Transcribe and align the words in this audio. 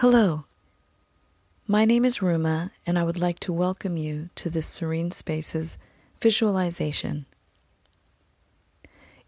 Hello. 0.00 0.44
My 1.66 1.86
name 1.86 2.04
is 2.04 2.18
Ruma, 2.18 2.70
and 2.86 2.98
I 2.98 3.02
would 3.02 3.18
like 3.18 3.40
to 3.40 3.50
welcome 3.50 3.96
you 3.96 4.28
to 4.34 4.50
this 4.50 4.66
Serene 4.66 5.10
Spaces 5.10 5.78
visualization. 6.20 7.24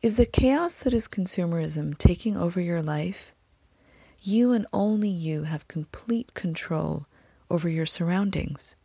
Is 0.02 0.16
the 0.16 0.26
chaos 0.26 0.74
that 0.74 0.92
is 0.92 1.08
consumerism 1.08 1.96
taking 1.96 2.36
over 2.36 2.60
your 2.60 2.82
life? 2.82 3.32
You 4.20 4.52
and 4.52 4.66
only 4.70 5.08
you 5.08 5.44
have 5.44 5.68
complete 5.68 6.34
control 6.34 7.06
over 7.48 7.70
your 7.70 7.86
surroundings. 7.86 8.76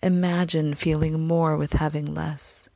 Imagine 0.00 0.76
feeling 0.76 1.26
more 1.26 1.56
with 1.56 1.72
having 1.72 2.14
less, 2.14 2.68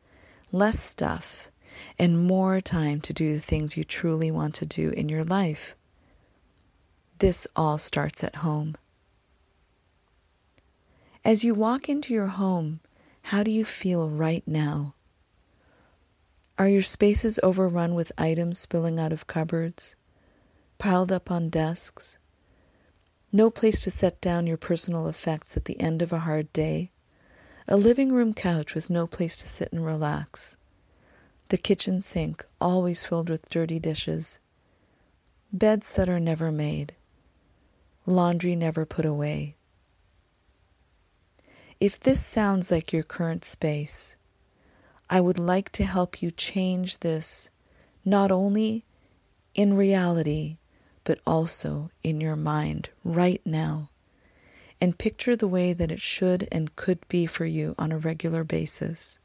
less 0.50 0.80
stuff, 0.80 1.52
and 1.96 2.26
more 2.26 2.60
time 2.60 3.00
to 3.02 3.12
do 3.12 3.34
the 3.34 3.38
things 3.38 3.76
you 3.76 3.84
truly 3.84 4.32
want 4.32 4.56
to 4.56 4.66
do 4.66 4.90
in 4.90 5.08
your 5.08 5.22
life. 5.22 5.76
This 7.22 7.46
all 7.54 7.78
starts 7.78 8.24
at 8.24 8.42
home. 8.42 8.74
As 11.24 11.44
you 11.44 11.54
walk 11.54 11.88
into 11.88 12.12
your 12.12 12.26
home, 12.26 12.80
how 13.30 13.44
do 13.44 13.52
you 13.52 13.64
feel 13.64 14.08
right 14.08 14.42
now? 14.44 14.94
Are 16.58 16.66
your 16.66 16.82
spaces 16.82 17.38
overrun 17.40 17.94
with 17.94 18.10
items 18.18 18.58
spilling 18.58 18.98
out 18.98 19.12
of 19.12 19.28
cupboards, 19.28 19.94
piled 20.78 21.12
up 21.12 21.30
on 21.30 21.48
desks? 21.48 22.18
No 23.30 23.50
place 23.50 23.78
to 23.82 23.90
set 23.92 24.20
down 24.20 24.48
your 24.48 24.56
personal 24.56 25.06
effects 25.06 25.56
at 25.56 25.66
the 25.66 25.78
end 25.78 26.02
of 26.02 26.12
a 26.12 26.26
hard 26.26 26.52
day? 26.52 26.90
A 27.68 27.76
living 27.76 28.12
room 28.12 28.34
couch 28.34 28.74
with 28.74 28.90
no 28.90 29.06
place 29.06 29.36
to 29.36 29.46
sit 29.46 29.72
and 29.72 29.86
relax? 29.86 30.56
The 31.50 31.56
kitchen 31.56 32.00
sink 32.00 32.44
always 32.60 33.04
filled 33.04 33.30
with 33.30 33.48
dirty 33.48 33.78
dishes? 33.78 34.40
Beds 35.52 35.88
that 35.92 36.08
are 36.08 36.18
never 36.18 36.50
made? 36.50 36.96
Laundry 38.06 38.56
never 38.56 38.84
put 38.84 39.04
away? 39.04 39.56
If 41.78 41.98
this 41.98 42.24
sounds 42.24 42.70
like 42.70 42.92
your 42.92 43.02
current 43.02 43.44
space, 43.44 44.16
I 45.10 45.20
would 45.20 45.38
like 45.38 45.70
to 45.72 45.84
help 45.84 46.22
you 46.22 46.30
change 46.30 47.00
this 47.00 47.50
not 48.04 48.30
only 48.30 48.84
in 49.54 49.74
reality, 49.74 50.58
but 51.04 51.18
also 51.26 51.90
in 52.02 52.20
your 52.20 52.36
mind 52.36 52.90
right 53.04 53.40
now. 53.44 53.90
And 54.80 54.98
picture 54.98 55.36
the 55.36 55.48
way 55.48 55.72
that 55.72 55.92
it 55.92 56.00
should 56.00 56.48
and 56.50 56.74
could 56.76 57.06
be 57.08 57.26
for 57.26 57.44
you 57.44 57.74
on 57.78 57.92
a 57.92 57.98
regular 57.98 58.42
basis. 58.42 59.18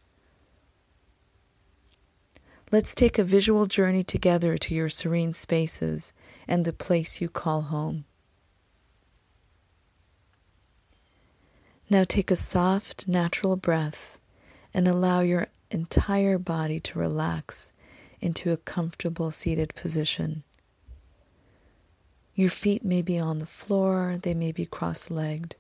Let's 2.72 2.94
take 2.94 3.18
a 3.18 3.24
visual 3.24 3.66
journey 3.66 4.04
together 4.04 4.58
to 4.58 4.76
your 4.76 4.90
serene 4.90 5.34
spaces 5.34 6.12
and 6.48 6.66
the 6.66 6.74
place 6.74 7.22
you 7.22 7.30
call 7.30 7.62
home. 7.62 8.06
Now 11.90 12.04
take 12.04 12.32
a 12.32 12.36
soft, 12.36 13.08
natural 13.08 13.56
breath 13.56 14.18
and 14.74 14.88
allow 14.88 15.22
your 15.22 15.48
entire 15.72 16.38
body 16.38 16.82
to 16.82 17.00
relax 17.00 17.72
into 18.20 18.52
a 18.52 18.58
comfortable 18.58 19.32
seated 19.32 19.74
position. 19.74 20.44
Your 22.36 22.50
feet 22.50 22.84
may 22.84 23.02
be 23.02 23.18
on 23.18 23.38
the 23.38 23.46
floor, 23.46 24.18
they 24.22 24.34
may 24.34 24.52
be 24.52 24.66
cross 24.66 25.10
legged. 25.10 25.56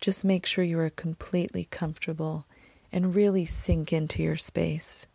Just 0.00 0.24
make 0.24 0.44
sure 0.44 0.64
you 0.64 0.78
are 0.80 0.90
completely 0.90 1.68
comfortable 1.70 2.46
and 2.92 3.14
really 3.14 3.44
sink 3.44 3.92
into 3.92 4.22
your 4.22 4.36
space. 4.36 5.06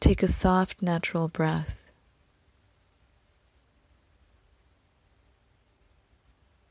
Take 0.00 0.22
a 0.22 0.28
soft, 0.28 0.80
natural 0.80 1.28
breath. 1.28 1.90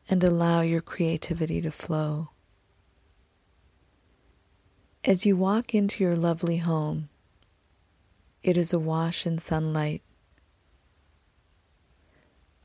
And 0.09 0.23
allow 0.23 0.61
your 0.61 0.81
creativity 0.81 1.61
to 1.61 1.69
flow. 1.69 2.29
As 5.03 5.25
you 5.25 5.37
walk 5.37 5.75
into 5.75 6.03
your 6.03 6.15
lovely 6.15 6.57
home, 6.57 7.09
it 8.41 8.57
is 8.57 8.73
awash 8.73 9.27
in 9.27 9.37
sunlight. 9.37 10.01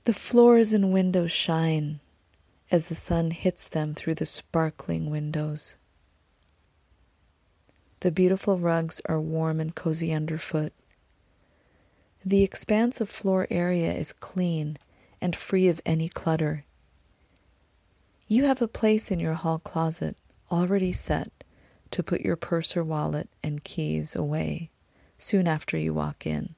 The 0.04 0.14
floors 0.14 0.72
and 0.72 0.92
windows 0.92 1.31
shine 1.31 2.00
as 2.70 2.88
the 2.88 2.94
sun 2.94 3.31
hits 3.31 3.69
them 3.69 3.94
through 3.94 4.14
the 4.14 4.26
sparkling 4.26 5.10
windows. 5.10 5.76
The 8.04 8.12
beautiful 8.12 8.59
rugs 8.59 9.00
are 9.06 9.19
warm 9.19 9.60
and 9.60 9.75
cozy 9.75 10.12
underfoot. 10.12 10.75
The 12.22 12.42
expanse 12.42 13.00
of 13.00 13.09
floor 13.09 13.47
area 13.48 13.94
is 13.94 14.12
clean 14.12 14.76
and 15.22 15.34
free 15.34 15.69
of 15.69 15.81
any 15.87 16.10
clutter. 16.10 16.66
You 18.28 18.44
have 18.44 18.60
a 18.60 18.69
place 18.69 19.10
in 19.10 19.20
your 19.20 19.32
hall 19.32 19.59
closet 19.59 20.19
already 20.53 20.93
set 20.93 21.32
to 21.93 22.03
put 22.03 22.20
your 22.20 22.37
purse 22.37 22.76
or 22.76 22.84
wallet 22.84 23.31
and 23.43 23.64
keys 23.64 24.14
away 24.14 24.69
soon 25.16 25.48
after 25.48 25.78
you 25.78 25.94
walk 25.94 26.26
in. 26.26 26.56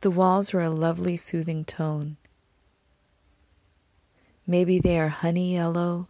The 0.00 0.10
walls 0.10 0.52
are 0.54 0.60
a 0.60 0.70
lovely, 0.70 1.16
soothing 1.16 1.64
tone. 1.64 2.16
Maybe 4.44 4.80
they 4.80 4.98
are 4.98 5.06
honey 5.06 5.54
yellow, 5.54 6.08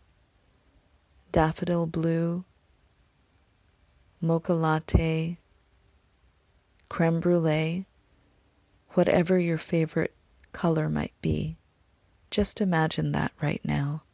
daffodil 1.32 1.84
blue, 1.84 2.46
mocha 4.22 4.54
latte, 4.54 5.38
creme 6.88 7.18
brulee, 7.18 7.86
whatever 8.90 9.38
your 9.38 9.58
favorite 9.58 10.14
color 10.52 10.88
might 10.88 11.14
be. 11.20 11.56
Just 12.30 12.60
imagine 12.60 13.10
that 13.12 13.32
right 13.42 13.60
now. 13.64 14.04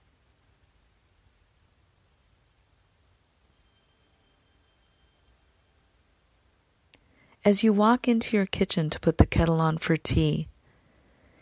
As 7.44 7.62
you 7.62 7.72
walk 7.72 8.08
into 8.08 8.36
your 8.36 8.47
kitchen 8.47 8.91
to 8.91 8.98
put 9.00 9.18
the 9.18 9.26
kettle 9.26 9.60
on 9.60 9.78
for 9.78 9.97
tea, 9.97 10.48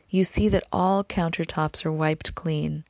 you 0.08 0.24
see 0.24 0.48
that 0.48 0.66
all 0.72 1.02
countertops 1.02 1.86
are 1.86 1.92
wiped 1.92 2.34
clean 2.34 2.84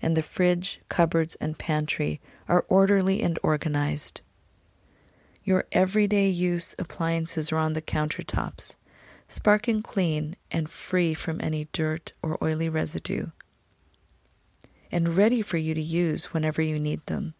and 0.00 0.16
the 0.16 0.22
fridge, 0.22 0.80
cupboards, 0.88 1.34
and 1.36 1.58
pantry 1.58 2.20
are 2.48 2.64
orderly 2.68 3.22
and 3.22 3.38
organized. 3.42 4.20
Your 5.48 5.64
everyday 5.72 6.28
use 6.28 6.74
appliances 6.78 7.50
are 7.52 7.56
on 7.56 7.72
the 7.72 7.80
countertops, 7.80 8.76
sparkling 9.28 9.80
clean 9.80 10.36
and 10.50 10.68
free 10.68 11.14
from 11.14 11.40
any 11.40 11.68
dirt 11.72 12.12
or 12.20 12.36
oily 12.44 12.68
residue, 12.68 13.28
and 14.92 15.16
ready 15.16 15.40
for 15.40 15.56
you 15.56 15.72
to 15.72 15.80
use 15.80 16.34
whenever 16.34 16.60
you 16.60 16.78
need 16.78 17.06
them. 17.06 17.32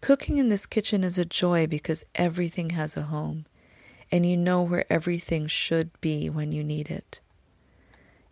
Cooking 0.00 0.38
in 0.38 0.48
this 0.48 0.64
kitchen 0.64 1.04
is 1.04 1.18
a 1.18 1.26
joy 1.26 1.66
because 1.66 2.06
everything 2.14 2.70
has 2.70 2.96
a 2.96 3.02
home, 3.02 3.44
and 4.10 4.24
you 4.24 4.38
know 4.38 4.62
where 4.62 4.90
everything 4.90 5.48
should 5.48 5.90
be 6.00 6.30
when 6.30 6.50
you 6.50 6.64
need 6.64 6.90
it. 6.90 7.20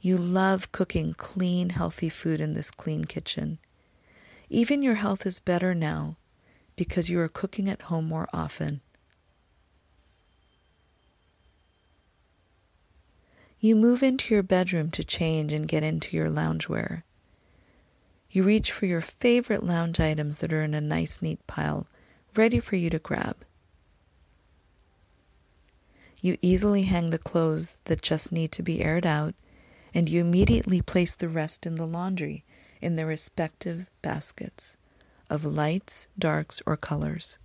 You 0.01 0.17
love 0.17 0.73
cooking 0.73 1.13
clean, 1.13 1.69
healthy 1.69 2.09
food 2.09 2.41
in 2.41 2.55
this 2.55 2.71
clean 2.71 3.05
kitchen. 3.05 3.59
Even 4.49 4.83
your 4.83 4.95
health 4.95 5.27
is 5.27 5.39
better 5.39 5.75
now 5.75 6.17
because 6.77 7.11
you 7.11 7.21
are 7.21 7.29
cooking 7.29 7.69
at 7.69 7.83
home 7.83 8.07
more 8.07 8.29
often. 8.33 8.81
You 13.61 13.77
move 13.77 14.03
into 14.03 14.35
your 14.35 14.43
bedroom 14.43 14.91
to 14.91 15.05
change 15.05 15.53
and 15.53 15.67
get 15.67 15.83
into 15.83 16.17
your 16.17 16.29
loungewear. 16.29 17.03
You 18.29 18.43
reach 18.43 18.73
for 18.73 18.85
your 18.85 19.01
favorite 19.01 19.65
lounge 19.65 20.01
items 20.01 20.39
that 20.39 20.53
are 20.53 20.63
in 20.63 20.75
a 20.75 20.81
nice, 20.81 21.23
neat 21.23 21.47
pile, 21.47 21.87
ready 22.35 22.61
for 22.61 22.77
you 22.77 22.91
to 22.91 22.99
grab. 22.99 23.37
You 26.21 26.37
easily 26.43 26.83
hang 26.83 27.11
the 27.11 27.19
clothes 27.19 27.79
that 27.85 28.03
just 28.03 28.33
need 28.33 28.51
to 28.53 28.63
be 28.63 28.83
aired 28.83 29.07
out, 29.07 29.35
and 29.95 30.09
you 30.09 30.21
immediately 30.21 30.83
place 30.83 31.15
the 31.15 31.29
rest 31.29 31.65
in 31.65 31.77
the 31.77 31.87
laundry 31.87 32.45
in 32.81 32.97
their 32.97 33.07
respective 33.07 33.89
baskets 34.03 34.77
of 35.31 35.45
lights, 35.45 36.09
darks, 36.19 36.63
or 36.67 36.77
colors. 36.77 37.39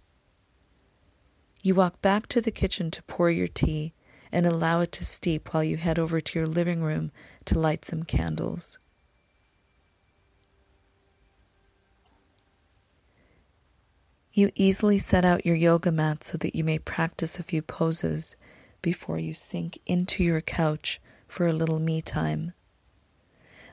You 1.61 1.75
walk 1.75 2.01
back 2.01 2.27
to 2.27 2.41
the 2.41 2.51
kitchen 2.51 2.89
to 2.91 3.03
pour 3.03 3.29
your 3.29 3.47
tea 3.47 3.93
and 4.31 4.45
allow 4.45 4.81
it 4.81 4.91
to 4.93 5.05
steep 5.05 5.53
while 5.53 5.63
you 5.63 5.77
head 5.77 5.99
over 5.99 6.21
to 6.21 6.39
your 6.39 6.47
living 6.47 6.81
room 6.81 7.11
to 7.45 7.59
light 7.59 7.83
some 7.83 8.03
candles. 8.03 8.77
You 14.31 14.51
easily 14.55 14.99
set 14.99 15.25
out 15.25 15.45
your 15.45 15.55
yoga 15.55 15.91
mat 15.91 16.23
so 16.23 16.37
that 16.37 16.55
you 16.55 16.63
may 16.63 16.79
practice 16.79 17.39
a 17.39 17.43
few 17.43 17.61
poses 17.61 18.37
before 18.81 19.17
you 19.17 19.33
sink 19.33 19.79
into 19.85 20.23
your 20.23 20.39
couch 20.39 21.01
for 21.27 21.45
a 21.45 21.51
little 21.51 21.79
me 21.79 22.01
time. 22.01 22.53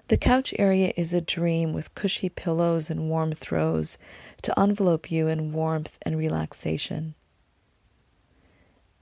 The 0.08 0.17
couch 0.17 0.55
area 0.56 0.93
is 0.97 1.12
a 1.12 1.20
dream 1.20 1.73
with 1.73 1.94
cushy 1.94 2.29
pillows 2.29 2.91
and 2.91 3.11
warm 3.11 3.32
throws 3.32 3.99
to 4.43 4.56
envelope 4.58 5.11
you 5.11 5.26
in 5.26 5.53
warmth 5.53 5.99
and 6.03 6.17
relaxation. 6.17 7.17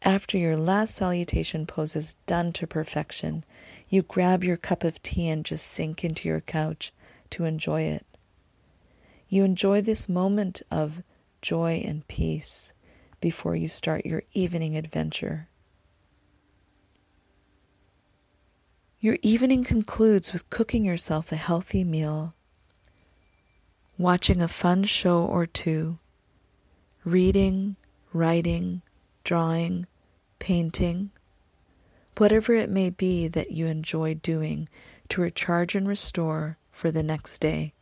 After 0.00 0.38
your 0.38 0.56
last 0.56 0.94
salutation 0.94 1.66
pose 1.66 1.94
is 1.94 2.14
done 2.26 2.54
to 2.54 2.66
perfection, 2.66 3.44
you 3.88 4.00
grab 4.00 4.42
your 4.42 4.56
cup 4.56 4.82
of 4.82 5.02
tea 5.02 5.28
and 5.28 5.44
just 5.44 5.66
sink 5.66 6.04
into 6.04 6.26
your 6.26 6.40
couch 6.40 6.90
to 7.30 7.44
enjoy 7.44 7.82
it. 7.82 8.06
You 9.28 9.44
enjoy 9.44 9.82
this 9.82 10.08
moment 10.08 10.62
of 10.70 11.02
joy 11.42 11.82
and 11.86 12.08
peace 12.08 12.72
before 13.20 13.56
you 13.56 13.68
start 13.68 14.06
your 14.06 14.22
evening 14.32 14.74
adventure. 14.74 15.48
Your 19.04 19.18
evening 19.20 19.64
concludes 19.64 20.32
with 20.32 20.48
cooking 20.48 20.86
yourself 20.86 21.30
a 21.30 21.36
healthy 21.36 21.84
meal, 21.84 22.32
watching 23.98 24.40
a 24.40 24.48
fun 24.48 24.84
show 24.84 25.22
or 25.22 25.44
two, 25.44 25.98
reading, 27.04 27.76
writing, 28.14 28.80
drawing, 29.22 29.86
painting, 30.38 31.10
whatever 32.16 32.54
it 32.54 32.70
may 32.70 32.88
be 32.88 33.28
that 33.28 33.50
you 33.50 33.66
enjoy 33.66 34.14
doing 34.14 34.70
to 35.10 35.20
recharge 35.20 35.74
and 35.74 35.86
restore 35.86 36.56
for 36.72 36.90
the 36.90 37.02
next 37.02 37.42
day. 37.42 37.74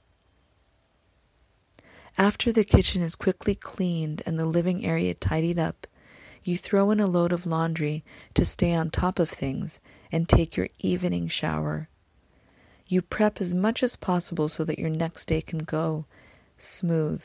After 2.19 2.51
the 2.51 2.65
kitchen 2.65 3.01
is 3.01 3.15
quickly 3.15 3.55
cleaned 3.55 4.23
and 4.27 4.41
the 4.41 4.45
living 4.45 4.85
area 4.85 5.15
tidied 5.15 5.61
up, 5.61 5.87
you 6.43 6.57
throw 6.57 6.91
in 6.91 6.99
a 6.99 7.07
load 7.07 7.31
of 7.31 7.47
laundry 7.47 8.03
to 8.35 8.45
stay 8.45 8.75
on 8.75 8.91
top 8.91 9.21
of 9.21 9.31
things 9.31 9.79
and 10.13 10.29
take 10.29 10.57
your 10.57 10.69
evening 10.79 11.27
shower. 11.27 11.89
You 12.87 13.01
prep 13.01 13.41
as 13.41 13.55
much 13.55 13.83
as 13.83 13.97
possible 13.97 14.51
so 14.51 14.65
that 14.65 14.79
your 14.79 14.91
next 14.91 15.25
day 15.27 15.41
can 15.41 15.61
go 15.61 16.05
smooth. 16.59 17.25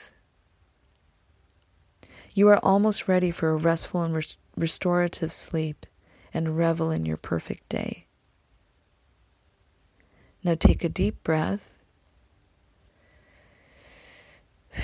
You 2.34 2.48
are 2.48 2.64
almost 2.64 3.10
ready 3.10 3.30
for 3.32 3.50
a 3.50 3.58
restful 3.58 4.04
and 4.04 4.16
res- 4.16 4.38
restorative 4.56 5.34
sleep 5.34 5.86
and 6.34 6.58
revel 6.58 6.90
in 6.92 7.06
your 7.06 7.18
perfect 7.18 7.68
day. 7.68 8.06
Now 10.44 10.56
take 10.56 10.86
a 10.86 10.90
deep 10.90 11.22
breath. 11.24 11.72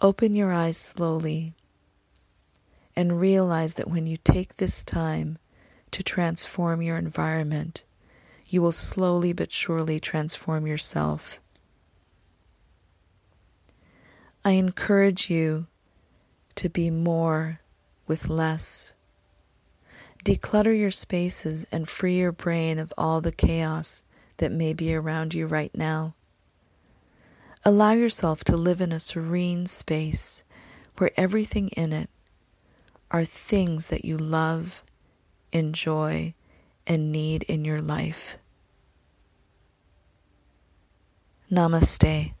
Open 0.00 0.32
your 0.34 0.52
eyes 0.52 0.78
slowly 0.78 1.57
and 2.98 3.20
realize 3.20 3.74
that 3.74 3.88
when 3.88 4.06
you 4.06 4.16
take 4.16 4.56
this 4.56 4.82
time 4.82 5.38
to 5.92 6.02
transform 6.02 6.82
your 6.82 6.98
environment, 6.98 7.84
you 8.48 8.60
will 8.60 8.72
slowly 8.72 9.32
but 9.32 9.52
surely 9.52 10.00
transform 10.00 10.66
yourself. 10.66 11.38
I 14.44 14.52
encourage 14.52 15.30
you 15.30 15.68
to 16.56 16.68
be 16.68 16.90
more 16.90 17.60
with 18.08 18.28
less. 18.28 18.94
Declutter 20.24 20.76
your 20.76 20.90
spaces 20.90 21.68
and 21.70 21.88
free 21.88 22.18
your 22.18 22.32
brain 22.32 22.80
of 22.80 22.92
all 22.98 23.20
the 23.20 23.30
chaos 23.30 24.02
that 24.38 24.50
may 24.50 24.74
be 24.74 24.92
around 24.92 25.34
you 25.34 25.46
right 25.46 25.70
now. 25.72 26.16
Allow 27.64 27.92
yourself 27.92 28.42
to 28.42 28.56
live 28.56 28.80
in 28.80 28.90
a 28.90 28.98
serene 28.98 29.66
space 29.66 30.42
where 30.96 31.12
everything 31.16 31.68
in 31.76 31.92
it 31.92 32.10
are 33.10 33.24
things 33.24 33.88
that 33.88 34.04
you 34.04 34.16
love, 34.16 34.82
enjoy, 35.52 36.34
and 36.86 37.12
need 37.12 37.42
in 37.44 37.64
your 37.64 37.80
life. 37.80 38.36
Namaste. 41.50 42.37